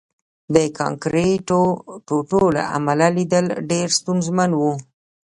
[0.55, 1.61] د کانکریټو
[2.07, 4.73] ټوټو له امله لیدل ډېر ستونزمن وو